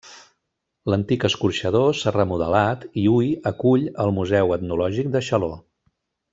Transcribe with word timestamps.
L'antic 0.93 1.25
escorxador 1.29 1.91
s'ha 1.99 2.15
remodelat 2.15 2.89
i 3.03 3.05
hui 3.13 3.29
acull 3.53 3.87
el 4.07 4.13
Museu 4.19 4.57
Etnològic 4.59 5.15
de 5.19 5.27
Xaló. 5.31 5.53